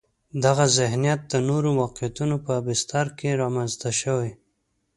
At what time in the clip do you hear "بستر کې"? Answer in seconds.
2.65-3.39